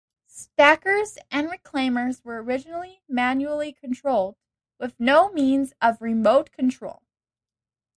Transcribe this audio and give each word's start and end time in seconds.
Stackers 0.25 1.19
and 1.29 1.47
reclaimers 1.47 2.25
were 2.25 2.41
originally 2.41 3.03
manually 3.07 3.71
controlled, 3.71 4.35
with 4.79 4.99
no 4.99 5.29
means 5.31 5.73
of 5.79 6.01
remote 6.01 6.51
control. 6.51 7.03